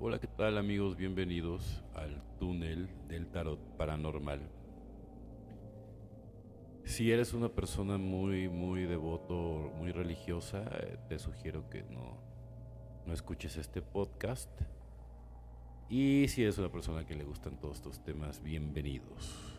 Hola, 0.00 0.18
¿qué 0.18 0.26
tal 0.26 0.58
amigos? 0.58 0.96
Bienvenidos 0.96 1.80
al 1.94 2.20
túnel 2.40 2.88
del 3.06 3.28
tarot 3.28 3.60
paranormal. 3.76 4.40
Si 6.82 7.12
eres 7.12 7.32
una 7.32 7.48
persona 7.48 7.96
muy, 7.96 8.48
muy 8.48 8.86
devoto, 8.86 9.72
muy 9.78 9.92
religiosa, 9.92 10.64
eh, 10.80 10.98
te 11.08 11.20
sugiero 11.20 11.70
que 11.70 11.84
no, 11.84 12.18
no 13.06 13.14
escuches 13.14 13.56
este 13.56 13.82
podcast. 13.82 14.50
Y 15.88 16.26
si 16.26 16.42
eres 16.42 16.58
una 16.58 16.72
persona 16.72 17.06
que 17.06 17.14
le 17.14 17.22
gustan 17.22 17.60
todos 17.60 17.76
estos 17.76 18.02
temas, 18.02 18.42
bienvenidos. 18.42 19.54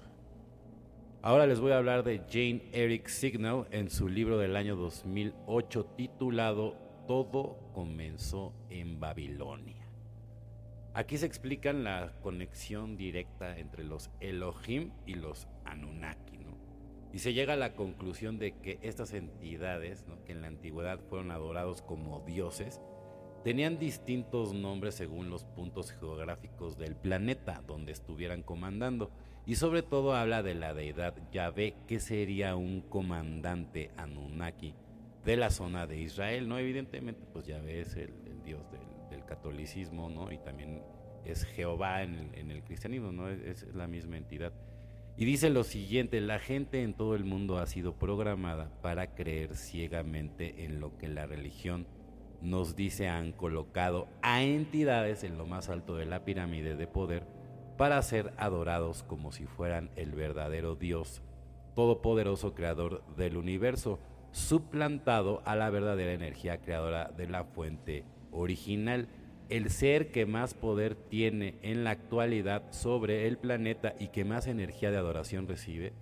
Ahora 1.21 1.47
les 1.47 1.61
voy 1.61 1.71
a 1.71 1.77
hablar 1.77 2.03
de 2.03 2.19
Jane 2.29 2.61
Eric 2.73 3.07
Signal 3.07 3.67
en 3.71 3.89
su 3.89 4.09
libro 4.09 4.37
del 4.37 4.57
año 4.57 4.75
2008 4.75 5.85
titulado 5.95 6.75
Todo 7.07 7.57
comenzó 7.73 8.53
en 8.69 8.99
Babilonia. 8.99 9.84
Aquí 10.95 11.17
se 11.17 11.25
explican 11.25 11.83
la 11.83 12.13
conexión 12.21 12.95
directa 12.95 13.59
entre 13.59 13.83
los 13.83 14.09
Elohim 14.21 14.91
y 15.05 15.15
los 15.15 15.45
Anunnaki, 15.65 16.37
¿no? 16.37 16.57
Y 17.11 17.19
se 17.19 17.33
llega 17.33 17.51
a 17.51 17.57
la 17.57 17.75
conclusión 17.75 18.39
de 18.39 18.53
que 18.53 18.79
estas 18.81 19.13
entidades, 19.13 20.05
que 20.25 20.31
en 20.31 20.41
la 20.41 20.47
antigüedad 20.47 21.01
fueron 21.09 21.31
adorados 21.31 21.81
como 21.81 22.21
dioses, 22.21 22.79
tenían 23.43 23.77
distintos 23.77 24.53
nombres 24.53 24.95
según 24.95 25.29
los 25.29 25.43
puntos 25.43 25.91
geográficos 25.91 26.77
del 26.77 26.95
planeta 26.95 27.61
donde 27.67 27.91
estuvieran 27.91 28.41
comandando. 28.41 29.11
Y 29.45 29.55
sobre 29.55 29.83
todo 29.83 30.15
habla 30.15 30.43
de 30.43 30.55
la 30.55 30.73
deidad 30.73 31.13
Yahvé, 31.29 31.75
que 31.87 31.99
sería 31.99 32.55
un 32.55 32.79
comandante 32.79 33.91
Anunnaki 33.97 34.73
de 35.25 35.35
la 35.35 35.49
zona 35.49 35.87
de 35.87 35.99
Israel, 35.99 36.47
¿no? 36.47 36.57
Evidentemente, 36.57 37.25
pues 37.33 37.45
Yahvé 37.47 37.81
es 37.81 37.97
el, 37.97 38.13
dios 38.45 38.71
del, 38.71 38.94
catolicismo, 39.25 40.09
¿no? 40.09 40.31
Y 40.31 40.37
también 40.37 40.81
es 41.25 41.43
Jehová 41.43 42.03
en 42.03 42.51
el, 42.51 42.63
cristianismo, 42.63 43.11
¿no? 43.11 43.29
Es, 43.29 43.63
la 43.73 43.87
misma 43.87 44.17
entidad. 44.17 44.53
Y 45.17 45.25
dice 45.25 45.49
lo 45.49 45.63
siguiente, 45.63 46.19
la 46.21 46.39
gente 46.39 46.83
en 46.83 46.93
todo 46.93 47.15
el 47.15 47.23
mundo 47.23 47.57
ha 47.57 47.65
sido 47.67 47.97
programada 47.97 48.69
para 48.81 49.15
creer 49.15 49.55
ciegamente 49.55 50.65
en 50.65 50.79
lo 50.79 50.97
que 50.97 51.07
la 51.07 51.25
religión 51.25 51.87
nos 52.41 52.75
dice 52.75 53.07
han 53.07 53.31
colocado 53.31 54.07
a 54.21 54.43
entidades 54.43 55.23
en 55.23 55.37
lo 55.37 55.45
más 55.45 55.69
alto 55.69 55.95
de 55.95 56.05
la 56.05 56.25
pirámide 56.25 56.75
de 56.75 56.85
poder 56.85 57.25
para 57.77 58.01
ser 58.01 58.33
adorados 58.37 59.03
como 59.03 59.31
si 59.31 59.45
fueran 59.45 59.89
el 59.95 60.11
verdadero 60.11 60.75
Dios, 60.75 61.21
todopoderoso 61.75 62.53
creador 62.53 63.03
del 63.15 63.37
universo, 63.37 63.99
suplantado 64.31 65.41
a 65.45 65.55
la 65.55 65.69
verdadera 65.69 66.13
energía 66.13 66.61
creadora 66.61 67.09
de 67.09 67.27
la 67.27 67.45
fuente 67.45 68.03
original, 68.35 69.07
el 69.49 69.69
ser 69.69 70.11
que 70.11 70.25
más 70.25 70.53
poder 70.53 70.95
tiene 70.95 71.55
en 71.61 71.83
la 71.83 71.91
actualidad 71.91 72.63
sobre 72.71 73.27
el 73.27 73.37
planeta 73.37 73.95
y 73.99 74.07
que 74.07 74.25
más 74.25 74.47
energía 74.47 74.91
de 74.91 74.97
adoración 74.97 75.47
recibe, 75.47 75.93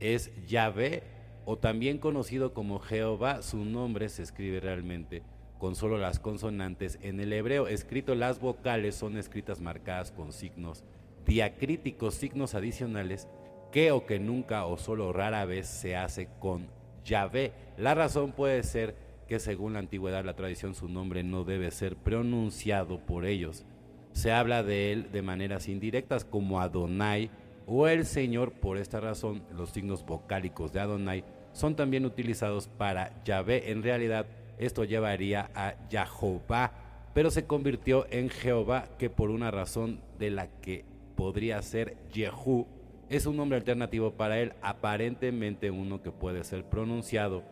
es 0.00 0.30
Yahvé, 0.46 1.02
o 1.44 1.56
también 1.58 1.98
conocido 1.98 2.52
como 2.54 2.80
Jehová, 2.80 3.42
su 3.42 3.64
nombre 3.64 4.08
se 4.08 4.22
escribe 4.22 4.60
realmente 4.60 5.22
con 5.58 5.76
solo 5.76 5.98
las 5.98 6.18
consonantes 6.18 6.98
en 7.02 7.20
el 7.20 7.32
hebreo. 7.32 7.68
Escrito 7.68 8.14
las 8.14 8.40
vocales 8.40 8.94
son 8.94 9.16
escritas 9.16 9.60
marcadas 9.60 10.10
con 10.10 10.32
signos 10.32 10.84
diacríticos, 11.26 12.14
signos 12.14 12.54
adicionales 12.54 13.28
que 13.70 13.92
o 13.92 14.06
que 14.06 14.18
nunca 14.18 14.64
o 14.66 14.78
solo 14.78 15.12
rara 15.12 15.44
vez 15.44 15.66
se 15.66 15.96
hace 15.96 16.28
con 16.38 16.66
Yahvé. 17.04 17.52
La 17.76 17.94
razón 17.94 18.32
puede 18.32 18.62
ser 18.62 18.94
que 19.30 19.38
según 19.38 19.74
la 19.74 19.78
antigüedad, 19.78 20.24
la 20.24 20.34
tradición, 20.34 20.74
su 20.74 20.88
nombre 20.88 21.22
no 21.22 21.44
debe 21.44 21.70
ser 21.70 21.94
pronunciado 21.94 22.98
por 22.98 23.24
ellos. 23.24 23.64
Se 24.12 24.32
habla 24.32 24.64
de 24.64 24.92
él 24.92 25.12
de 25.12 25.22
maneras 25.22 25.68
indirectas 25.68 26.24
como 26.24 26.60
Adonai 26.60 27.30
o 27.64 27.86
el 27.86 28.06
Señor. 28.06 28.50
Por 28.50 28.76
esta 28.76 28.98
razón, 28.98 29.44
los 29.56 29.70
signos 29.70 30.04
vocálicos 30.04 30.72
de 30.72 30.80
Adonai 30.80 31.24
son 31.52 31.76
también 31.76 32.06
utilizados 32.06 32.66
para 32.66 33.22
Yahvé. 33.22 33.70
En 33.70 33.84
realidad, 33.84 34.26
esto 34.58 34.82
llevaría 34.82 35.48
a 35.54 35.76
Jehová, 35.88 36.72
pero 37.14 37.30
se 37.30 37.46
convirtió 37.46 38.06
en 38.10 38.30
Jehová, 38.30 38.88
que 38.98 39.10
por 39.10 39.30
una 39.30 39.52
razón 39.52 40.00
de 40.18 40.30
la 40.30 40.48
que 40.60 40.84
podría 41.14 41.62
ser 41.62 41.96
Jehu, 42.12 42.66
es 43.08 43.26
un 43.26 43.36
nombre 43.36 43.58
alternativo 43.58 44.10
para 44.10 44.40
él, 44.40 44.54
aparentemente 44.60 45.70
uno 45.70 46.02
que 46.02 46.10
puede 46.10 46.42
ser 46.42 46.64
pronunciado 46.64 47.44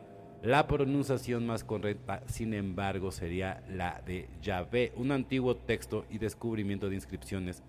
la 0.43 0.67
pronunciación 0.67 1.47
más 1.47 1.65
correcta, 1.65 2.23
sin 2.27 2.55
embargo, 2.55 3.11
sería 3.11 3.63
la 3.69 4.03
de 4.07 4.29
Yahvé. 4.41 4.93
Un 4.97 5.11
antiguo 5.11 5.57
texto 5.57 6.05
y 6.11 6.19
descubrimiento 6.19 6.89
de 6.89 6.95
inscripciones 6.95 7.63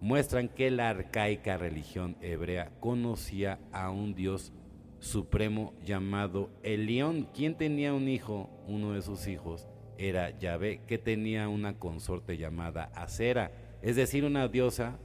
muestran 0.00 0.48
que 0.48 0.70
la 0.70 0.90
arcaica 0.90 1.56
religión 1.56 2.16
hebrea 2.20 2.70
conocía 2.80 3.58
a 3.72 3.90
un 3.90 4.14
dios 4.14 4.52
supremo 4.98 5.74
llamado 5.84 6.50
Elión, 6.62 7.28
quien 7.32 7.56
tenía 7.56 7.94
un 7.94 8.08
hijo, 8.08 8.50
uno 8.66 8.92
de 8.92 9.02
sus 9.02 9.26
hijos 9.28 9.68
era 9.96 10.36
Yahvé, 10.38 10.80
que 10.86 10.98
tenía 10.98 11.48
una 11.48 11.78
consorte 11.78 12.36
llamada 12.36 12.90
Acera, 12.94 13.52
es 13.82 13.96
decir, 13.96 14.24
una 14.24 14.48
diosa 14.48 14.98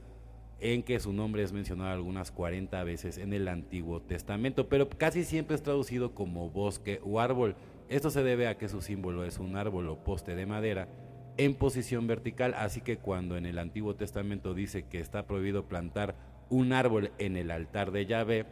en 0.60 0.82
que 0.82 1.00
su 1.00 1.12
nombre 1.12 1.42
es 1.42 1.52
mencionado 1.52 1.90
algunas 1.90 2.30
40 2.30 2.82
veces 2.84 3.18
en 3.18 3.32
el 3.32 3.48
Antiguo 3.48 4.00
Testamento, 4.00 4.68
pero 4.68 4.88
casi 4.88 5.24
siempre 5.24 5.56
es 5.56 5.62
traducido 5.62 6.14
como 6.14 6.50
bosque 6.50 7.00
o 7.04 7.20
árbol. 7.20 7.56
Esto 7.88 8.10
se 8.10 8.22
debe 8.22 8.48
a 8.48 8.56
que 8.56 8.68
su 8.68 8.80
símbolo 8.80 9.24
es 9.24 9.38
un 9.38 9.56
árbol 9.56 9.88
o 9.88 10.02
poste 10.02 10.34
de 10.34 10.46
madera 10.46 10.88
en 11.36 11.54
posición 11.54 12.06
vertical, 12.06 12.54
así 12.54 12.80
que 12.80 12.98
cuando 12.98 13.36
en 13.36 13.46
el 13.46 13.58
Antiguo 13.58 13.96
Testamento 13.96 14.54
dice 14.54 14.86
que 14.86 15.00
está 15.00 15.26
prohibido 15.26 15.66
plantar 15.66 16.14
un 16.48 16.72
árbol 16.72 17.10
en 17.18 17.36
el 17.36 17.50
altar 17.50 17.90
de 17.90 18.06
Yahvé, 18.06 18.46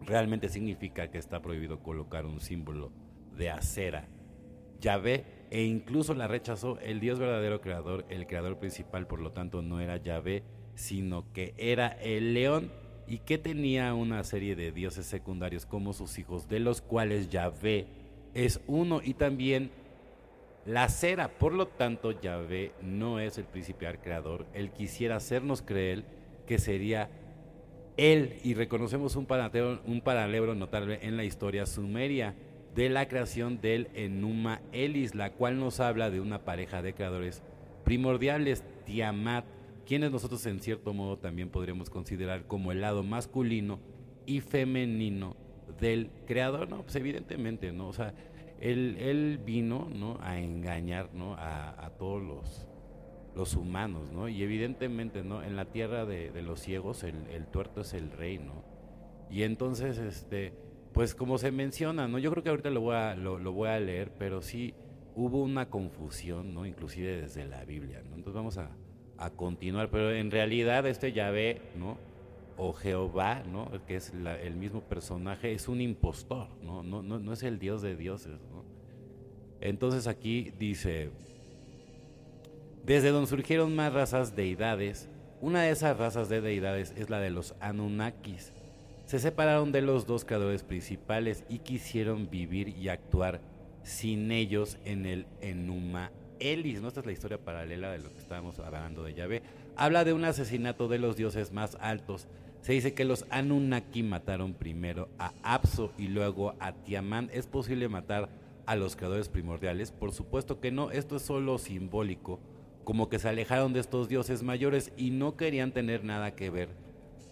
realmente 0.00 0.48
significa 0.48 1.10
que 1.10 1.18
está 1.18 1.42
prohibido 1.42 1.80
colocar 1.80 2.26
un 2.26 2.40
símbolo 2.40 2.92
de 3.36 3.50
acera. 3.50 4.08
Yahvé 4.80 5.24
e 5.50 5.64
incluso 5.64 6.14
la 6.14 6.28
rechazó 6.28 6.78
el 6.80 7.00
Dios 7.00 7.18
verdadero 7.18 7.60
creador, 7.60 8.04
el 8.08 8.26
creador 8.26 8.58
principal, 8.58 9.06
por 9.06 9.20
lo 9.20 9.32
tanto 9.32 9.62
no 9.62 9.80
era 9.80 9.96
Yahvé, 9.96 10.44
sino 10.74 11.24
que 11.32 11.54
era 11.56 11.88
el 11.88 12.34
león 12.34 12.70
y 13.06 13.18
que 13.18 13.38
tenía 13.38 13.94
una 13.94 14.24
serie 14.24 14.56
de 14.56 14.72
dioses 14.72 15.06
secundarios 15.06 15.66
como 15.66 15.92
sus 15.92 16.18
hijos, 16.18 16.48
de 16.48 16.60
los 16.60 16.80
cuales 16.80 17.28
Yahvé 17.28 17.86
es 18.34 18.60
uno 18.66 19.00
y 19.02 19.14
también 19.14 19.70
la 20.64 20.88
cera. 20.88 21.28
Por 21.28 21.52
lo 21.52 21.68
tanto, 21.68 22.18
Yahvé 22.18 22.72
no 22.82 23.20
es 23.20 23.38
el 23.38 23.44
principal 23.44 24.00
creador. 24.00 24.46
Él 24.54 24.70
quisiera 24.70 25.16
hacernos 25.16 25.62
creer 25.62 26.04
que 26.46 26.58
sería 26.58 27.10
él, 27.96 28.40
y 28.42 28.54
reconocemos 28.54 29.14
un 29.16 29.26
un 29.86 30.00
paralelo 30.00 30.54
notable 30.54 30.98
en 31.02 31.16
la 31.16 31.24
historia 31.24 31.64
sumeria 31.64 32.34
de 32.74 32.88
la 32.88 33.06
creación 33.06 33.60
del 33.60 33.88
Enuma 33.94 34.60
Elis, 34.72 35.14
la 35.14 35.32
cual 35.32 35.60
nos 35.60 35.78
habla 35.78 36.10
de 36.10 36.20
una 36.20 36.44
pareja 36.44 36.82
de 36.82 36.92
creadores 36.92 37.42
primordiales, 37.84 38.64
Tiamat 38.84 39.44
quienes 39.84 40.10
nosotros 40.10 40.44
en 40.46 40.60
cierto 40.60 40.92
modo 40.92 41.18
también 41.18 41.50
podríamos 41.50 41.90
considerar 41.90 42.46
como 42.46 42.72
el 42.72 42.80
lado 42.80 43.02
masculino 43.02 43.80
y 44.26 44.40
femenino 44.40 45.36
del 45.80 46.10
creador, 46.26 46.68
¿no? 46.68 46.82
Pues 46.82 46.96
evidentemente, 46.96 47.72
¿no? 47.72 47.88
O 47.88 47.92
sea, 47.92 48.14
él, 48.60 49.40
vino, 49.44 49.88
¿no? 49.92 50.18
A 50.20 50.38
engañar, 50.38 51.12
¿no? 51.14 51.34
A, 51.38 51.90
todos 51.98 52.22
los, 52.22 52.66
los 53.34 53.54
humanos, 53.54 54.10
¿no? 54.12 54.28
Y 54.28 54.42
evidentemente, 54.42 55.22
¿no? 55.22 55.42
En 55.42 55.56
la 55.56 55.66
tierra 55.66 56.06
de, 56.06 56.30
los 56.42 56.60
ciegos 56.60 57.04
el, 57.04 57.46
tuerto 57.46 57.82
es 57.82 57.94
el 57.94 58.10
rey, 58.10 58.38
¿no? 58.38 58.64
Y 59.30 59.42
entonces, 59.42 59.98
este, 59.98 60.54
pues 60.92 61.14
como 61.14 61.38
se 61.38 61.50
menciona, 61.50 62.08
¿no? 62.08 62.18
Yo 62.18 62.30
creo 62.30 62.42
que 62.42 62.50
ahorita 62.50 62.70
lo 62.70 62.80
voy 62.80 62.96
a, 62.96 63.14
lo, 63.14 63.52
voy 63.52 63.68
a 63.68 63.80
leer, 63.80 64.12
pero 64.18 64.42
sí 64.42 64.74
hubo 65.14 65.42
una 65.42 65.68
confusión, 65.68 66.54
¿no? 66.54 66.66
Inclusive 66.66 67.20
desde 67.22 67.46
la 67.46 67.64
Biblia, 67.64 68.02
¿no? 68.02 68.14
Entonces 68.14 68.34
vamos 68.34 68.58
a, 68.58 68.70
a 69.18 69.30
continuar, 69.30 69.90
pero 69.90 70.12
en 70.12 70.30
realidad 70.30 70.86
este 70.86 71.12
Yahvé, 71.12 71.60
¿no? 71.76 71.98
O 72.56 72.72
Jehová, 72.72 73.42
¿no? 73.50 73.70
Que 73.86 73.96
es 73.96 74.12
el 74.12 74.56
mismo 74.56 74.80
personaje, 74.80 75.52
es 75.52 75.68
un 75.68 75.80
impostor, 75.80 76.48
¿no? 76.62 76.82
No, 76.82 77.02
no, 77.02 77.32
es 77.32 77.42
el 77.42 77.58
Dios 77.58 77.82
de 77.82 77.96
dioses. 77.96 78.38
Entonces 79.60 80.06
aquí 80.06 80.52
dice, 80.58 81.10
desde 82.84 83.10
donde 83.10 83.28
surgieron 83.28 83.74
más 83.74 83.92
razas 83.92 84.36
deidades, 84.36 85.08
una 85.40 85.62
de 85.62 85.70
esas 85.70 85.96
razas 85.96 86.28
de 86.28 86.40
deidades 86.40 86.92
es 86.96 87.10
la 87.10 87.20
de 87.20 87.30
los 87.30 87.54
Anunnakis. 87.60 88.52
Se 89.04 89.18
separaron 89.18 89.72
de 89.72 89.82
los 89.82 90.06
dos 90.06 90.24
creadores 90.24 90.62
principales 90.62 91.44
y 91.48 91.58
quisieron 91.58 92.30
vivir 92.30 92.68
y 92.68 92.88
actuar 92.88 93.40
sin 93.82 94.32
ellos 94.32 94.78
en 94.84 95.04
el 95.04 95.26
Enuma 95.40 96.10
Elis, 96.40 96.80
¿no? 96.80 96.88
Esta 96.88 97.00
es 97.00 97.06
la 97.06 97.12
historia 97.12 97.38
paralela 97.38 97.92
de 97.92 97.98
lo 97.98 98.12
que 98.12 98.18
estábamos 98.18 98.58
hablando 98.58 99.02
de 99.04 99.14
Yahvé. 99.14 99.42
Habla 99.76 100.04
de 100.04 100.12
un 100.12 100.24
asesinato 100.24 100.88
de 100.88 100.98
los 100.98 101.16
dioses 101.16 101.52
más 101.52 101.76
altos. 101.80 102.26
Se 102.60 102.72
dice 102.72 102.94
que 102.94 103.04
los 103.04 103.26
Anunnaki 103.30 104.02
mataron 104.02 104.54
primero 104.54 105.08
a 105.18 105.32
Apso 105.42 105.92
y 105.98 106.08
luego 106.08 106.54
a 106.60 106.72
Tiamán. 106.72 107.30
¿Es 107.32 107.46
posible 107.46 107.88
matar 107.88 108.28
a 108.66 108.76
los 108.76 108.96
creadores 108.96 109.28
primordiales? 109.28 109.90
Por 109.90 110.12
supuesto 110.12 110.60
que 110.60 110.70
no, 110.70 110.90
esto 110.90 111.16
es 111.16 111.22
solo 111.22 111.58
simbólico, 111.58 112.40
como 112.84 113.08
que 113.08 113.18
se 113.18 113.28
alejaron 113.28 113.72
de 113.72 113.80
estos 113.80 114.08
dioses 114.08 114.42
mayores 114.42 114.92
y 114.96 115.10
no 115.10 115.36
querían 115.36 115.72
tener 115.72 116.04
nada 116.04 116.34
que 116.34 116.50
ver 116.50 116.68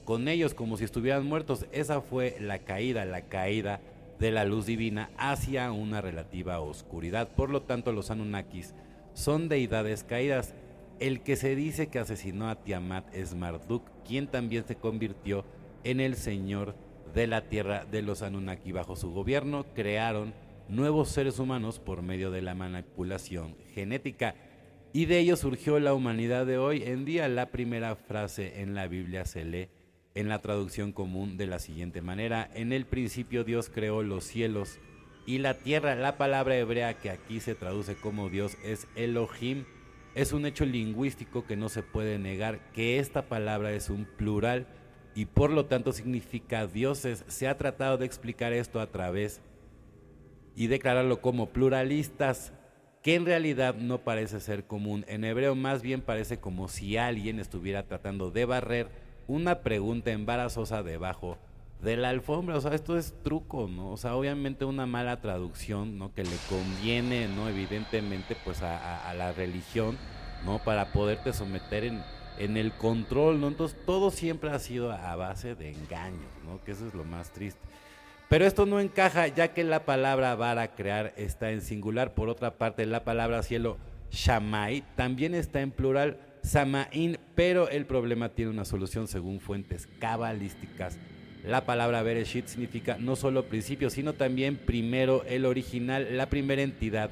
con 0.05 0.29
ellos, 0.29 0.55
como 0.55 0.77
si 0.77 0.85
estuvieran 0.85 1.25
muertos. 1.25 1.67
Esa 1.73 2.01
fue 2.01 2.37
la 2.41 2.59
caída, 2.59 3.05
la 3.05 3.23
caída 3.23 3.81
de 4.19 4.31
la 4.31 4.45
luz 4.45 4.67
divina 4.67 5.11
hacia 5.17 5.73
una 5.73 6.01
relativa 6.01 6.61
oscuridad. 6.61 7.29
Por 7.29 7.51
lo 7.51 7.63
tanto, 7.63 7.93
los 7.93 8.11
Anunnakis 8.11 8.75
son 9.15 9.49
deidades 9.49 10.05
caídas. 10.05 10.55
El 11.01 11.23
que 11.23 11.37
se 11.37 11.57
dice 11.57 11.89
que 11.89 11.99
asesinó 11.99 12.49
a 12.49 12.63
Tiamat 12.63 13.15
es 13.15 13.35
Marduk, 13.35 13.83
quien 14.07 14.29
también 14.29 14.65
se 14.67 14.77
convirtió 14.77 15.45
en 15.85 16.01
el 16.01 16.15
señor 16.17 16.75
de 17.15 17.27
la 17.27 17.49
tierra 17.49 17.85
de 17.85 18.03
los 18.03 18.23
Anunnaki. 18.23 18.73
Bajo 18.73 18.97
su 18.97 19.11
gobierno 19.11 19.67
crearon 19.75 20.33
nuevos 20.69 21.09
seres 21.09 21.39
humanos 21.39 21.79
por 21.79 22.03
medio 22.03 22.31
de 22.31 22.43
la 22.43 22.55
manipulación 22.55 23.57
genética. 23.75 24.35
Y 24.93 25.07
de 25.07 25.19
ello 25.19 25.37
surgió 25.37 25.81
la 25.81 25.95
humanidad 25.95 26.47
de 26.47 26.59
hoy 26.59 26.83
en 26.85 27.05
día. 27.05 27.29
La 27.29 27.51
primera 27.51 27.97
frase 27.97 28.61
en 28.61 28.75
la 28.75 28.87
Biblia 28.87 29.25
se 29.25 29.45
lee 29.45 29.69
en 30.15 30.29
la 30.29 30.41
traducción 30.41 30.93
común 30.93 31.37
de 31.37 31.47
la 31.47 31.59
siguiente 31.59 32.03
manera. 32.03 32.51
En 32.55 32.73
el 32.73 32.87
principio 32.87 33.45
Dios 33.45 33.71
creó 33.71 34.03
los 34.03 34.25
cielos 34.25 34.79
y 35.27 35.39
la 35.39 35.55
tierra. 35.55 35.95
La 35.95 36.17
palabra 36.17 36.57
hebrea 36.57 36.95
que 36.95 37.11
aquí 37.11 37.41
se 37.41 37.55
traduce 37.55 37.95
como 37.95 38.29
Dios 38.29 38.57
es 38.65 38.87
Elohim. 38.97 39.65
Es 40.15 40.33
un 40.33 40.45
hecho 40.47 40.67
lingüístico 40.67 41.47
que 41.47 41.57
no 41.57 41.69
se 41.69 41.83
puede 41.83 42.19
negar 42.19 42.61
que 42.73 42.99
esta 42.99 43.23
palabra 43.23 43.73
es 43.73 43.89
un 43.89 44.05
plural 44.05 44.67
y 45.15 45.27
por 45.27 45.51
lo 45.51 45.67
tanto 45.67 45.93
significa 45.93 46.67
dioses. 46.67 47.25
Se 47.29 47.49
ha 47.49 47.57
tratado 47.57 47.99
de 47.99 48.07
explicar 48.07 48.53
esto 48.53 48.81
a 48.81 48.91
través 48.91 49.41
y 50.55 50.67
declararlo 50.67 51.21
como 51.21 51.51
pluralistas, 51.51 52.53
que 53.03 53.15
en 53.15 53.25
realidad 53.25 53.75
no 53.75 53.99
parece 53.99 54.39
ser 54.41 54.65
común. 54.65 55.05
En 55.09 55.25
hebreo 55.25 55.55
más 55.55 55.83
bien 55.83 56.03
parece 56.03 56.39
como 56.39 56.69
si 56.69 56.97
alguien 56.99 57.41
estuviera 57.41 57.87
tratando 57.87 58.31
de 58.31 58.45
barrer 58.45 58.89
una 59.27 59.63
pregunta 59.63 60.11
embarazosa 60.11 60.83
debajo 60.83 61.37
de 61.37 61.52
la 61.83 62.11
alfombra. 62.11 62.57
O 62.57 62.61
sea, 62.61 62.75
esto 62.75 62.97
es 62.97 63.15
truco, 63.23 63.69
¿no? 63.69 63.91
O 63.91 63.97
sea, 63.97 64.15
obviamente 64.15 64.65
una 64.65 64.87
mala 64.87 65.21
traducción, 65.21 65.99
¿no? 65.99 66.15
Que 66.15 66.23
le 66.23 66.37
conviene, 66.49 67.29
¿no? 67.29 67.49
Evidentemente, 67.49 68.37
pues 68.45 68.63
a, 68.63 69.13
la 69.15 69.33
religión, 69.33 69.99
¿no? 70.45 70.61
Para 70.61 70.93
poderte 70.93 71.33
someter 71.33 71.85
en, 71.85 72.03
en 72.39 72.57
el 72.57 72.73
control, 72.73 73.41
¿no? 73.41 73.49
Entonces 73.49 73.77
todo 73.85 74.11
siempre 74.11 74.51
ha 74.51 74.59
sido 74.59 74.93
a 74.93 75.17
base 75.17 75.55
de 75.55 75.71
engaños, 75.71 76.31
¿no? 76.45 76.63
Que 76.65 76.73
eso 76.73 76.87
es 76.87 76.95
lo 76.95 77.05
más 77.05 77.33
triste. 77.33 77.61
Pero 78.29 78.47
esto 78.47 78.65
no 78.65 78.81
encaja 78.81 79.27
ya 79.27 79.53
que 79.53 79.65
la 79.65 79.85
palabra 79.85 80.35
vara 80.37 80.75
crear 80.75 81.13
está 81.17 81.51
en 81.51 81.61
singular. 81.61 82.15
Por 82.15 82.31
otra 82.31 82.57
parte, 82.57 82.87
la 82.87 83.05
palabra 83.05 83.43
cielo 83.43 83.77
shamai 84.11 84.85
también 84.97 85.35
está 85.35 85.61
en 85.61 85.71
plural 85.71 86.19
samaín, 86.43 87.19
pero 87.35 87.69
el 87.69 87.87
problema 87.87 88.31
tiene 88.31 88.51
una 88.51 88.65
solución 88.65 89.09
según 89.09 89.41
fuentes 89.41 89.89
cabalísticas. 89.99 90.99
La 91.45 91.65
palabra 91.65 92.03
Bereshit 92.03 92.47
significa 92.47 92.99
no 93.01 93.17
solo 93.17 93.47
principio, 93.47 93.91
sino 93.91 94.13
también 94.13 94.57
primero, 94.57 95.25
el 95.25 95.45
original, 95.45 96.17
la 96.17 96.27
primera 96.27 96.63
entidad 96.63 97.11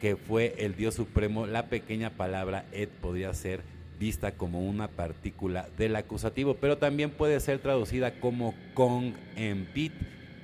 que 0.00 0.16
fue 0.16 0.54
el 0.58 0.74
Dios 0.74 0.94
Supremo. 0.94 1.46
La 1.46 1.66
pequeña 1.66 2.10
palabra 2.10 2.64
et 2.72 2.88
podría 2.88 3.32
ser 3.34 3.60
vista 4.00 4.32
como 4.32 4.60
una 4.60 4.88
partícula 4.88 5.68
del 5.76 5.94
acusativo, 5.94 6.54
pero 6.54 6.78
también 6.78 7.10
puede 7.10 7.38
ser 7.38 7.60
traducida 7.60 8.18
como 8.20 8.54
Kong 8.74 9.12
en 9.36 9.66
pit. 9.66 9.92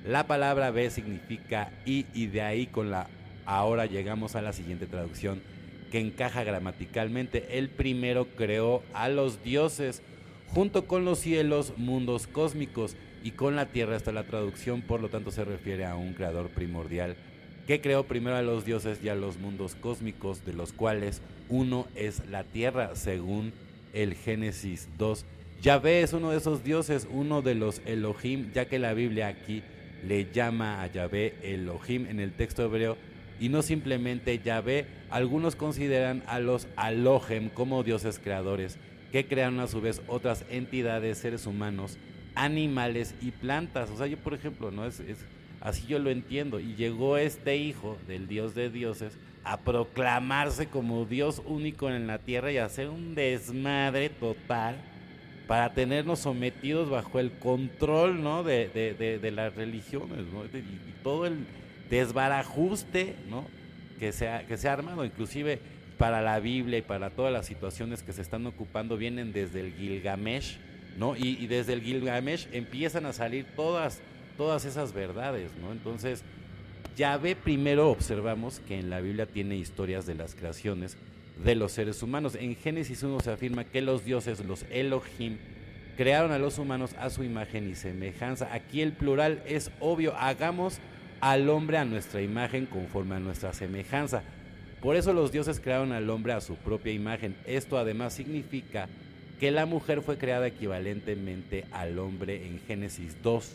La 0.05 0.27
palabra 0.27 0.71
B 0.71 0.89
significa 0.89 1.71
y 1.85 2.05
y 2.13 2.27
de 2.27 2.41
ahí 2.41 2.67
con 2.67 2.89
la 2.89 3.07
ahora 3.45 3.85
llegamos 3.85 4.35
a 4.35 4.41
la 4.41 4.53
siguiente 4.53 4.87
traducción 4.87 5.41
que 5.91 5.99
encaja 5.99 6.43
gramaticalmente. 6.43 7.57
El 7.57 7.69
primero 7.69 8.27
creó 8.35 8.81
a 8.93 9.09
los 9.09 9.43
dioses 9.43 10.01
junto 10.47 10.85
con 10.85 11.03
los 11.03 11.19
cielos, 11.19 11.73
mundos 11.77 12.27
cósmicos 12.27 12.95
y 13.25 13.31
con 13.31 13.55
la 13.55 13.65
tierra 13.65 13.95
está 13.95 14.11
la 14.11 14.23
traducción, 14.23 14.83
por 14.83 15.01
lo 15.01 15.09
tanto 15.09 15.31
se 15.31 15.43
refiere 15.43 15.83
a 15.83 15.95
un 15.95 16.13
creador 16.13 16.49
primordial 16.49 17.15
que 17.65 17.81
creó 17.81 18.03
primero 18.03 18.35
a 18.35 18.43
los 18.43 18.65
dioses 18.65 18.99
y 19.03 19.09
a 19.09 19.15
los 19.15 19.39
mundos 19.39 19.73
cósmicos, 19.73 20.45
de 20.45 20.53
los 20.53 20.73
cuales 20.73 21.23
uno 21.49 21.87
es 21.95 22.21
la 22.29 22.43
tierra, 22.43 22.95
según 22.95 23.51
el 23.93 24.13
Génesis 24.13 24.87
2. 24.99 25.25
Yahvé 25.63 26.03
es 26.03 26.13
uno 26.13 26.29
de 26.29 26.37
esos 26.37 26.63
dioses, 26.63 27.07
uno 27.09 27.41
de 27.41 27.55
los 27.55 27.81
Elohim, 27.87 28.51
ya 28.53 28.65
que 28.65 28.77
la 28.77 28.93
Biblia 28.93 29.25
aquí 29.25 29.63
le 30.07 30.31
llama 30.31 30.83
a 30.83 30.87
Yahvé 30.87 31.33
Elohim 31.41 32.05
en 32.05 32.19
el 32.19 32.31
texto 32.31 32.63
hebreo 32.63 32.95
y 33.39 33.49
no 33.49 33.63
simplemente 33.63 34.37
Yahvé. 34.37 34.85
Algunos 35.09 35.55
consideran 35.55 36.21
a 36.27 36.39
los 36.39 36.67
Alohem 36.75 37.49
como 37.49 37.81
dioses 37.81 38.19
creadores, 38.19 38.77
que 39.11 39.25
crean 39.25 39.59
a 39.59 39.65
su 39.65 39.81
vez 39.81 40.03
otras 40.07 40.45
entidades, 40.51 41.17
seres 41.17 41.47
humanos, 41.47 41.97
animales 42.35 43.15
y 43.21 43.31
plantas. 43.31 43.89
O 43.89 43.97
sea, 43.97 44.07
yo 44.07 44.17
por 44.17 44.33
ejemplo, 44.33 44.71
no 44.71 44.85
es, 44.85 44.99
es 44.99 45.25
así 45.61 45.85
yo 45.87 45.99
lo 45.99 46.09
entiendo. 46.09 46.59
Y 46.59 46.75
llegó 46.75 47.17
este 47.17 47.57
hijo 47.57 47.97
del 48.07 48.27
dios 48.27 48.53
de 48.55 48.69
dioses 48.69 49.17
a 49.43 49.57
proclamarse 49.57 50.67
como 50.67 51.05
Dios 51.05 51.41
único 51.45 51.89
en 51.89 52.07
la 52.07 52.17
tierra 52.17 52.51
y 52.51 52.57
hacer 52.57 52.89
un 52.89 53.13
desmadre 53.13 54.09
total 54.09 54.75
para 55.47 55.73
tenernos 55.73 56.19
sometidos 56.19 56.89
bajo 56.89 57.19
el 57.19 57.31
control 57.31 58.23
¿no? 58.23 58.43
de, 58.43 58.67
de, 59.21 59.31
las 59.31 59.55
religiones 59.55 60.25
¿no? 60.33 60.45
y, 60.45 60.63
todo 61.03 61.27
el 61.27 61.45
desbarajuste 61.91 63.15
¿no? 63.29 63.45
que, 63.99 64.11
se 64.11 64.27
ha, 64.27 64.47
que 64.47 64.57
se 64.57 64.67
ha 64.67 64.73
armado, 64.73 65.05
inclusive 65.05 65.59
para 65.99 66.21
la 66.21 66.39
Biblia 66.39 66.79
y 66.79 66.81
para 66.81 67.11
todas 67.11 67.31
las 67.31 67.45
situaciones 67.45 68.01
que 68.01 68.13
se 68.13 68.23
están 68.23 68.47
ocupando 68.47 68.97
vienen 68.97 69.31
desde 69.31 69.61
el 69.61 69.73
Gilgamesh, 69.73 70.57
¿no? 70.97 71.15
Y, 71.15 71.47
desde 71.47 71.73
el 71.73 71.81
Gilgamesh 71.81 72.47
empiezan 72.51 73.05
a 73.05 73.13
salir 73.13 73.45
todas, 73.55 74.01
todas 74.37 74.65
esas 74.65 74.93
verdades, 74.93 75.51
¿no? 75.61 75.71
Entonces, 75.71 76.23
ya 76.95 77.17
ve 77.17 77.35
primero 77.35 77.89
observamos 77.89 78.59
que 78.67 78.79
en 78.79 78.89
la 78.89 79.01
Biblia 79.01 79.25
tiene 79.25 79.57
historias 79.57 80.05
de 80.05 80.15
las 80.15 80.35
creaciones 80.35 80.97
de 81.43 81.55
los 81.55 81.73
seres 81.73 82.01
humanos. 82.01 82.35
En 82.35 82.55
Génesis 82.55 83.03
1 83.03 83.19
se 83.19 83.31
afirma 83.31 83.65
que 83.65 83.81
los 83.81 84.05
dioses, 84.05 84.43
los 84.45 84.65
Elohim, 84.69 85.37
crearon 85.97 86.31
a 86.31 86.39
los 86.39 86.57
humanos 86.57 86.95
a 86.99 87.09
su 87.09 87.23
imagen 87.23 87.69
y 87.69 87.75
semejanza. 87.75 88.53
Aquí 88.53 88.81
el 88.81 88.93
plural 88.93 89.41
es 89.45 89.71
obvio, 89.79 90.15
hagamos 90.15 90.79
al 91.19 91.49
hombre 91.49 91.77
a 91.77 91.85
nuestra 91.85 92.21
imagen 92.21 92.65
conforme 92.65 93.15
a 93.15 93.19
nuestra 93.19 93.53
semejanza. 93.53 94.23
Por 94.81 94.95
eso 94.95 95.13
los 95.13 95.31
dioses 95.31 95.59
crearon 95.59 95.91
al 95.91 96.09
hombre 96.09 96.33
a 96.33 96.41
su 96.41 96.55
propia 96.55 96.93
imagen. 96.93 97.35
Esto 97.45 97.77
además 97.77 98.13
significa 98.13 98.87
que 99.39 99.51
la 99.51 99.65
mujer 99.65 100.01
fue 100.01 100.17
creada 100.17 100.47
equivalentemente 100.47 101.65
al 101.71 101.99
hombre 101.99 102.47
en 102.47 102.59
Génesis 102.59 103.17
2. 103.21 103.51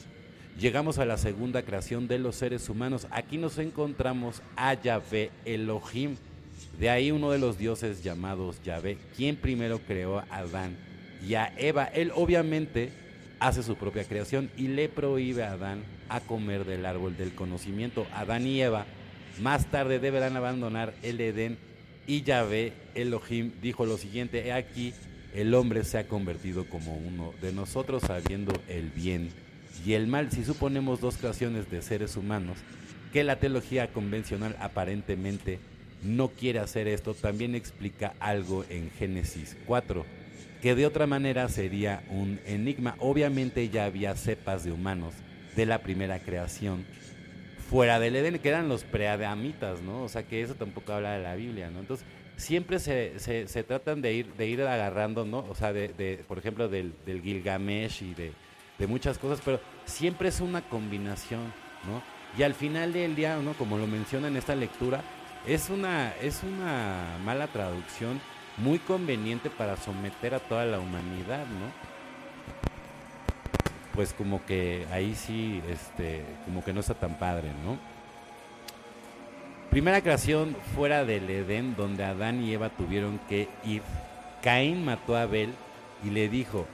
Llegamos 0.58 0.98
a 0.98 1.06
la 1.06 1.16
segunda 1.16 1.62
creación 1.62 2.06
de 2.06 2.18
los 2.18 2.36
seres 2.36 2.68
humanos. 2.68 3.06
Aquí 3.10 3.38
nos 3.38 3.58
encontramos 3.58 4.42
a 4.56 4.74
Yahvé 4.74 5.30
Elohim. 5.44 6.16
De 6.78 6.90
ahí 6.90 7.10
uno 7.10 7.30
de 7.30 7.38
los 7.38 7.56
dioses 7.56 8.02
llamados 8.02 8.62
Yahvé, 8.62 8.98
quien 9.16 9.36
primero 9.36 9.78
creó 9.78 10.18
a 10.18 10.26
Adán 10.30 10.76
y 11.26 11.34
a 11.34 11.52
Eva. 11.56 11.84
Él 11.84 12.12
obviamente 12.14 12.90
hace 13.38 13.62
su 13.62 13.76
propia 13.76 14.04
creación 14.04 14.50
y 14.56 14.68
le 14.68 14.88
prohíbe 14.88 15.44
a 15.44 15.52
Adán 15.52 15.82
a 16.08 16.20
comer 16.20 16.64
del 16.64 16.84
árbol 16.84 17.16
del 17.16 17.34
conocimiento. 17.34 18.06
Adán 18.12 18.46
y 18.46 18.60
Eva 18.60 18.84
más 19.40 19.66
tarde 19.70 19.98
deberán 19.98 20.36
abandonar 20.36 20.92
el 21.02 21.20
Edén 21.20 21.56
y 22.06 22.22
Yahvé 22.22 22.72
Elohim 22.94 23.52
dijo 23.62 23.86
lo 23.86 23.96
siguiente, 23.96 24.46
he 24.46 24.52
aquí 24.52 24.92
el 25.34 25.54
hombre 25.54 25.84
se 25.84 25.98
ha 25.98 26.08
convertido 26.08 26.66
como 26.66 26.96
uno 26.96 27.32
de 27.40 27.52
nosotros 27.52 28.02
sabiendo 28.06 28.52
el 28.68 28.90
bien 28.90 29.30
y 29.84 29.92
el 29.94 30.06
mal. 30.06 30.30
Si 30.30 30.44
suponemos 30.44 31.00
dos 31.00 31.16
creaciones 31.16 31.70
de 31.70 31.82
seres 31.82 32.16
humanos, 32.16 32.58
que 33.12 33.24
la 33.24 33.36
teología 33.36 33.92
convencional 33.92 34.56
aparentemente 34.60 35.58
no 36.02 36.28
quiere 36.28 36.58
hacer 36.58 36.88
esto, 36.88 37.14
también 37.14 37.54
explica 37.54 38.14
algo 38.20 38.64
en 38.68 38.90
Génesis 38.92 39.56
4 39.66 40.04
que 40.60 40.74
de 40.74 40.86
otra 40.86 41.06
manera 41.06 41.48
sería 41.48 42.02
un 42.10 42.38
enigma. 42.46 42.94
Obviamente 42.98 43.68
ya 43.68 43.86
había 43.86 44.14
cepas 44.14 44.64
de 44.64 44.72
humanos 44.72 45.14
de 45.56 45.66
la 45.66 45.78
primera 45.78 46.18
creación 46.18 46.84
fuera 47.70 47.98
del 47.98 48.16
Edén, 48.16 48.38
que 48.38 48.48
eran 48.48 48.68
los 48.68 48.84
preadamitas, 48.84 49.80
¿no? 49.80 50.02
O 50.02 50.08
sea 50.08 50.22
que 50.24 50.42
eso 50.42 50.54
tampoco 50.54 50.92
habla 50.92 51.12
de 51.12 51.22
la 51.22 51.34
Biblia, 51.34 51.70
¿no? 51.70 51.80
Entonces, 51.80 52.04
siempre 52.40 52.78
se, 52.78 53.18
se, 53.18 53.62
tratan 53.62 54.00
de 54.00 54.14
ir, 54.14 54.32
de 54.34 54.46
ir 54.46 54.62
agarrando, 54.62 55.24
¿no? 55.24 55.44
O 55.48 55.54
sea, 55.54 55.72
de, 55.72 56.24
por 56.26 56.38
ejemplo, 56.38 56.68
del, 56.68 56.94
del 57.04 57.22
Gilgamesh 57.22 58.02
y 58.02 58.14
de, 58.14 58.32
de, 58.78 58.86
muchas 58.86 59.18
cosas, 59.18 59.40
pero 59.44 59.60
siempre 59.84 60.30
es 60.30 60.40
una 60.40 60.62
combinación, 60.62 61.52
¿no? 61.86 62.02
Y 62.38 62.42
al 62.42 62.54
final 62.54 62.92
del 62.92 63.14
día, 63.14 63.36
¿no? 63.36 63.52
Como 63.54 63.76
lo 63.76 63.86
menciona 63.86 64.28
en 64.28 64.36
esta 64.36 64.54
lectura, 64.56 65.02
es 65.46 65.68
una, 65.68 66.14
es 66.22 66.42
una 66.42 67.18
mala 67.24 67.46
traducción 67.46 68.20
muy 68.56 68.78
conveniente 68.78 69.50
para 69.50 69.76
someter 69.76 70.34
a 70.34 70.40
toda 70.40 70.64
la 70.64 70.80
humanidad, 70.80 71.46
¿no? 71.46 71.90
Pues 73.94 74.14
como 74.14 74.44
que 74.46 74.86
ahí 74.92 75.14
sí, 75.14 75.62
este, 75.68 76.24
como 76.46 76.64
que 76.64 76.72
no 76.72 76.80
está 76.80 76.94
tan 76.94 77.18
padre, 77.18 77.50
¿no? 77.64 77.99
Primera 79.70 80.00
creación 80.00 80.56
fuera 80.74 81.04
del 81.04 81.30
Edén, 81.30 81.76
donde 81.76 82.02
Adán 82.02 82.42
y 82.42 82.52
Eva 82.52 82.70
tuvieron 82.70 83.20
que 83.28 83.48
ir. 83.64 83.82
Caín 84.42 84.84
mató 84.84 85.14
a 85.14 85.22
Abel 85.22 85.54
y 86.04 86.10
le 86.10 86.28
dijo, 86.28 86.66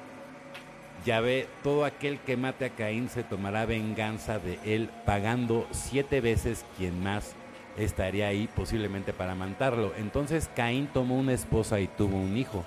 ya 1.05 1.21
ve, 1.21 1.47
todo 1.63 1.85
aquel 1.85 2.19
que 2.21 2.39
mate 2.39 2.65
a 2.65 2.71
Caín 2.71 3.11
se 3.11 3.23
tomará 3.23 3.67
venganza 3.67 4.39
de 4.39 4.59
él, 4.65 4.89
pagando 5.05 5.67
siete 5.73 6.23
veces 6.23 6.65
quien 6.79 7.03
más 7.03 7.35
estaría 7.77 8.29
ahí 8.29 8.49
posiblemente 8.57 9.13
para 9.13 9.35
matarlo. 9.35 9.93
Entonces 9.99 10.49
Caín 10.57 10.87
tomó 10.87 11.19
una 11.19 11.35
esposa 11.35 11.81
y 11.81 11.89
tuvo 11.89 12.17
un 12.17 12.37
hijo. 12.39 12.65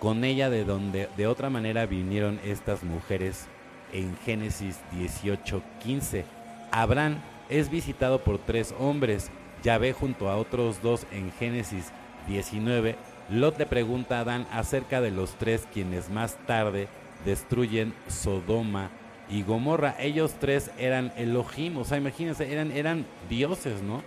Con 0.00 0.24
ella 0.24 0.48
de 0.48 0.64
donde 0.64 1.10
de 1.16 1.26
otra 1.26 1.50
manera 1.50 1.84
vinieron 1.84 2.40
estas 2.42 2.84
mujeres 2.84 3.46
en 3.92 4.16
Génesis 4.24 4.80
18:15. 4.92 6.24
Abraham 6.70 7.20
es 7.48 7.70
visitado 7.70 8.24
por 8.24 8.38
tres 8.38 8.74
hombres. 8.78 9.30
Yahvé 9.62 9.92
junto 9.92 10.28
a 10.28 10.36
otros 10.36 10.82
dos 10.82 11.06
en 11.12 11.32
Génesis 11.32 11.92
19. 12.26 12.96
Lot 13.30 13.58
le 13.58 13.66
pregunta 13.66 14.18
a 14.18 14.20
Adán 14.20 14.46
acerca 14.52 15.00
de 15.00 15.10
los 15.10 15.32
tres 15.32 15.66
quienes 15.72 16.08
más 16.10 16.36
tarde 16.46 16.88
destruyen 17.24 17.94
Sodoma 18.08 18.90
y 19.30 19.42
Gomorra. 19.42 19.94
Ellos 19.98 20.34
tres 20.38 20.70
eran 20.78 21.12
Elohim, 21.16 21.76
o 21.78 21.84
sea, 21.84 21.98
imagínense, 21.98 22.52
eran, 22.52 22.72
eran 22.72 23.06
dioses, 23.28 23.82
¿no? 23.82 24.02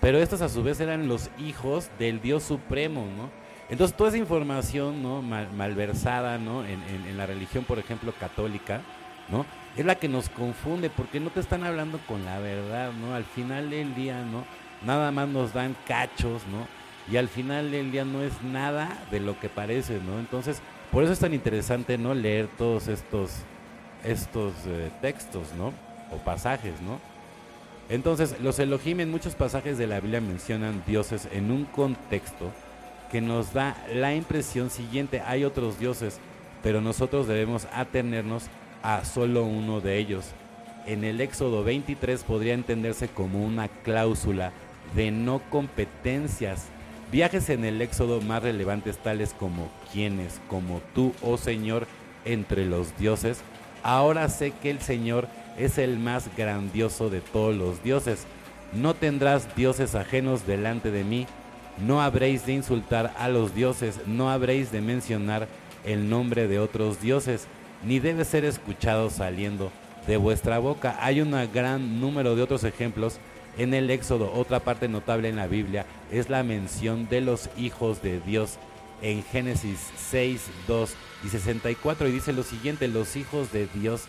Pero 0.00 0.18
estos 0.18 0.40
a 0.40 0.48
su 0.48 0.62
vez 0.62 0.80
eran 0.80 1.08
los 1.08 1.30
hijos 1.38 1.90
del 1.98 2.20
Dios 2.20 2.42
Supremo, 2.42 3.06
¿no? 3.16 3.30
Entonces 3.68 3.96
toda 3.96 4.10
esa 4.10 4.18
información, 4.18 5.02
¿no? 5.02 5.22
malversada, 5.22 6.38
¿no? 6.38 6.64
En, 6.64 6.82
en, 6.82 7.16
la 7.16 7.26
religión, 7.26 7.64
por 7.64 7.78
ejemplo, 7.78 8.12
católica, 8.18 8.80
¿no? 9.28 9.46
Es 9.76 9.84
la 9.84 9.94
que 9.94 10.08
nos 10.08 10.28
confunde 10.28 10.90
porque 10.90 11.20
no 11.20 11.30
te 11.30 11.38
están 11.38 11.62
hablando 11.62 12.00
con 12.08 12.24
la 12.24 12.40
verdad, 12.40 12.92
¿no? 12.92 13.14
Al 13.14 13.24
final 13.24 13.70
del 13.70 13.94
día, 13.94 14.24
¿no? 14.24 14.44
Nada 14.82 15.10
más 15.10 15.28
nos 15.28 15.52
dan 15.52 15.76
cachos, 15.86 16.42
¿no? 16.50 16.66
Y 17.10 17.16
al 17.16 17.28
final 17.28 17.70
del 17.70 17.90
día 17.90 18.04
no 18.04 18.22
es 18.22 18.32
nada 18.42 18.96
de 19.10 19.20
lo 19.20 19.38
que 19.38 19.48
parece, 19.48 20.00
¿no? 20.00 20.18
Entonces, 20.18 20.62
por 20.90 21.04
eso 21.04 21.12
es 21.12 21.18
tan 21.18 21.34
interesante, 21.34 21.98
¿no? 21.98 22.14
Leer 22.14 22.48
todos 22.58 22.88
estos, 22.88 23.30
estos 24.04 24.54
eh, 24.66 24.90
textos, 25.00 25.48
¿no? 25.56 25.72
O 26.12 26.18
pasajes, 26.18 26.80
¿no? 26.82 27.00
Entonces, 27.88 28.36
los 28.40 28.58
Elohim 28.58 29.00
en 29.00 29.10
muchos 29.10 29.34
pasajes 29.34 29.76
de 29.76 29.86
la 29.86 30.00
Biblia 30.00 30.20
mencionan 30.20 30.82
dioses 30.86 31.28
en 31.32 31.50
un 31.50 31.64
contexto 31.64 32.50
que 33.10 33.20
nos 33.20 33.52
da 33.52 33.76
la 33.92 34.14
impresión 34.14 34.70
siguiente, 34.70 35.20
hay 35.20 35.44
otros 35.44 35.78
dioses, 35.78 36.20
pero 36.62 36.80
nosotros 36.80 37.26
debemos 37.26 37.66
atenernos 37.72 38.44
a 38.82 39.04
solo 39.04 39.44
uno 39.44 39.80
de 39.80 39.98
ellos. 39.98 40.26
En 40.86 41.04
el 41.04 41.20
Éxodo 41.20 41.64
23 41.64 42.22
podría 42.22 42.54
entenderse 42.54 43.08
como 43.08 43.44
una 43.44 43.68
cláusula 43.68 44.52
de 44.94 45.10
no 45.10 45.40
competencias. 45.50 46.66
Viajes 47.12 47.50
en 47.50 47.64
el 47.64 47.82
Éxodo 47.82 48.20
más 48.20 48.42
relevantes 48.42 48.98
tales 48.98 49.34
como 49.38 49.68
quienes, 49.92 50.40
como 50.48 50.80
tú, 50.94 51.12
oh 51.22 51.36
Señor, 51.36 51.86
entre 52.24 52.64
los 52.64 52.96
dioses. 52.98 53.40
Ahora 53.82 54.28
sé 54.28 54.52
que 54.52 54.70
el 54.70 54.80
Señor 54.80 55.26
es 55.58 55.78
el 55.78 55.98
más 55.98 56.28
grandioso 56.36 57.10
de 57.10 57.20
todos 57.20 57.54
los 57.54 57.82
dioses. 57.82 58.26
No 58.72 58.94
tendrás 58.94 59.56
dioses 59.56 59.94
ajenos 59.94 60.46
delante 60.46 60.90
de 60.90 61.02
mí. 61.02 61.26
No 61.84 62.02
habréis 62.02 62.46
de 62.46 62.52
insultar 62.52 63.12
a 63.18 63.28
los 63.28 63.54
dioses, 63.54 64.00
no 64.06 64.30
habréis 64.30 64.70
de 64.70 64.80
mencionar 64.80 65.48
el 65.84 66.10
nombre 66.10 66.46
de 66.46 66.58
otros 66.58 67.00
dioses 67.00 67.48
ni 67.82 67.98
debe 67.98 68.24
ser 68.24 68.44
escuchado 68.44 69.10
saliendo 69.10 69.70
de 70.06 70.16
vuestra 70.16 70.58
boca. 70.58 70.96
Hay 71.00 71.20
un 71.20 71.30
gran 71.52 72.00
número 72.00 72.36
de 72.36 72.42
otros 72.42 72.64
ejemplos 72.64 73.18
en 73.60 73.74
el 73.74 73.90
Éxodo. 73.90 74.32
Otra 74.32 74.60
parte 74.60 74.88
notable 74.88 75.28
en 75.28 75.36
la 75.36 75.46
Biblia 75.46 75.84
es 76.10 76.30
la 76.30 76.42
mención 76.42 77.08
de 77.08 77.20
los 77.20 77.50
hijos 77.58 78.02
de 78.02 78.18
Dios 78.20 78.58
en 79.02 79.22
Génesis 79.22 79.78
6, 80.10 80.40
2 80.66 80.94
y 81.26 81.28
64. 81.28 82.08
Y 82.08 82.12
dice 82.12 82.32
lo 82.32 82.42
siguiente, 82.42 82.88
los 82.88 83.16
hijos 83.16 83.52
de 83.52 83.68
Dios 83.74 84.04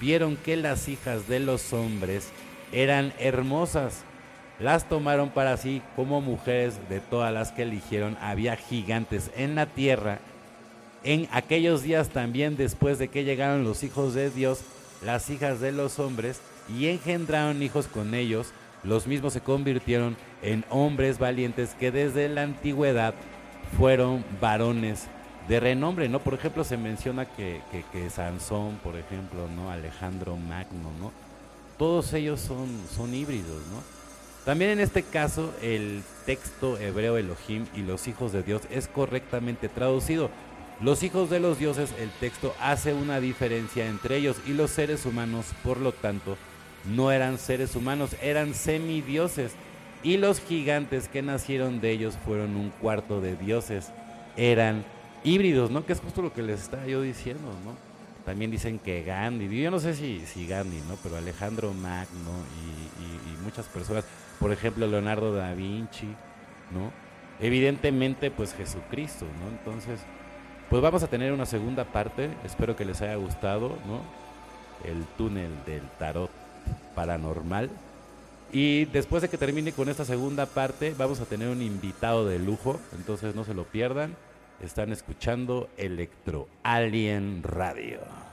vieron 0.00 0.36
que 0.36 0.56
las 0.56 0.88
hijas 0.88 1.26
de 1.28 1.40
los 1.40 1.72
hombres 1.72 2.28
eran 2.72 3.12
hermosas. 3.18 4.04
Las 4.60 4.88
tomaron 4.88 5.30
para 5.30 5.56
sí 5.56 5.82
como 5.96 6.20
mujeres 6.20 6.74
de 6.88 7.00
todas 7.00 7.34
las 7.34 7.50
que 7.50 7.62
eligieron. 7.62 8.16
Había 8.20 8.54
gigantes 8.56 9.32
en 9.36 9.56
la 9.56 9.66
tierra 9.66 10.20
en 11.02 11.28
aquellos 11.32 11.82
días 11.82 12.08
también, 12.10 12.56
después 12.56 12.98
de 12.98 13.08
que 13.08 13.24
llegaron 13.24 13.64
los 13.64 13.82
hijos 13.82 14.14
de 14.14 14.30
Dios, 14.30 14.60
las 15.04 15.28
hijas 15.28 15.60
de 15.60 15.70
los 15.70 15.98
hombres, 15.98 16.40
y 16.74 16.86
engendraron 16.86 17.62
hijos 17.62 17.88
con 17.88 18.14
ellos, 18.14 18.54
los 18.84 19.06
mismos 19.06 19.32
se 19.32 19.40
convirtieron 19.40 20.16
en 20.42 20.64
hombres 20.70 21.18
valientes 21.18 21.74
que 21.78 21.90
desde 21.90 22.28
la 22.28 22.42
antigüedad 22.42 23.14
fueron 23.76 24.24
varones 24.40 25.06
de 25.48 25.60
renombre, 25.60 26.08
¿no? 26.08 26.20
Por 26.20 26.34
ejemplo, 26.34 26.64
se 26.64 26.76
menciona 26.76 27.26
que, 27.26 27.60
que, 27.92 28.10
Sansón, 28.10 28.78
por 28.82 28.96
ejemplo, 28.96 29.48
¿no? 29.48 29.70
Alejandro 29.70 30.36
Magno, 30.36 30.90
¿no? 31.00 31.12
Todos 31.78 32.12
ellos 32.12 32.40
son, 32.40 32.68
son 32.94 33.14
híbridos, 33.14 33.62
¿no? 33.72 33.82
También 34.44 34.72
en 34.72 34.80
este 34.80 35.02
caso, 35.02 35.54
el 35.62 36.02
texto 36.26 36.78
hebreo 36.78 37.16
Elohim 37.16 37.66
y 37.74 37.80
los 37.80 38.06
hijos 38.08 38.32
de 38.32 38.42
Dios 38.42 38.62
es 38.70 38.88
correctamente 38.88 39.68
traducido. 39.68 40.30
Los 40.80 41.02
hijos 41.02 41.30
de 41.30 41.40
los 41.40 41.58
dioses, 41.58 41.94
el 41.98 42.10
texto 42.10 42.54
hace 42.60 42.92
una 42.92 43.20
diferencia 43.20 43.86
entre 43.86 44.16
ellos 44.16 44.36
y 44.46 44.52
los 44.52 44.70
seres 44.70 45.06
humanos, 45.06 45.46
por 45.62 45.78
lo 45.78 45.92
tanto, 45.92 46.36
no 46.84 47.10
eran 47.10 47.38
seres 47.38 47.76
humanos, 47.76 48.16
eran 48.22 48.54
semidioses. 48.54 49.52
Y 50.02 50.18
los 50.18 50.40
gigantes 50.40 51.08
que 51.08 51.22
nacieron 51.22 51.80
de 51.80 51.90
ellos 51.90 52.18
fueron 52.24 52.56
un 52.56 52.70
cuarto 52.70 53.20
de 53.20 53.36
dioses. 53.36 53.90
Eran 54.36 54.84
híbridos, 55.22 55.70
¿no? 55.70 55.86
Que 55.86 55.94
es 55.94 56.00
justo 56.00 56.20
lo 56.20 56.32
que 56.32 56.42
les 56.42 56.60
estaba 56.60 56.86
yo 56.86 57.00
diciendo, 57.00 57.50
¿no? 57.64 57.74
También 58.26 58.50
dicen 58.50 58.78
que 58.78 59.02
Gandhi, 59.02 59.62
yo 59.62 59.70
no 59.70 59.80
sé 59.80 59.94
si, 59.94 60.20
si 60.26 60.46
Gandhi, 60.46 60.80
¿no? 60.88 60.96
Pero 61.02 61.16
Alejandro 61.16 61.72
Magno 61.72 62.32
y, 62.60 63.30
y 63.30 63.42
muchas 63.42 63.66
personas, 63.66 64.04
por 64.38 64.52
ejemplo 64.52 64.86
Leonardo 64.86 65.34
da 65.34 65.54
Vinci, 65.54 66.06
¿no? 66.70 66.90
Evidentemente, 67.40 68.30
pues 68.30 68.54
Jesucristo, 68.54 69.26
¿no? 69.40 69.48
Entonces, 69.50 70.00
pues 70.70 70.80
vamos 70.80 71.02
a 71.02 71.08
tener 71.08 71.32
una 71.32 71.46
segunda 71.46 71.84
parte, 71.84 72.30
espero 72.44 72.76
que 72.76 72.84
les 72.84 73.00
haya 73.02 73.16
gustado, 73.16 73.78
¿no? 73.86 74.00
El 74.88 75.04
túnel 75.16 75.50
del 75.66 75.82
tarot 75.98 76.43
paranormal. 76.94 77.70
Y 78.52 78.84
después 78.86 79.22
de 79.22 79.28
que 79.28 79.38
termine 79.38 79.72
con 79.72 79.88
esta 79.88 80.04
segunda 80.04 80.46
parte, 80.46 80.94
vamos 80.96 81.20
a 81.20 81.24
tener 81.24 81.48
un 81.48 81.60
invitado 81.60 82.26
de 82.26 82.38
lujo, 82.38 82.78
entonces 82.96 83.34
no 83.34 83.44
se 83.44 83.54
lo 83.54 83.64
pierdan. 83.64 84.14
Están 84.60 84.92
escuchando 84.92 85.68
Electro 85.76 86.48
Alien 86.62 87.42
Radio. 87.42 88.23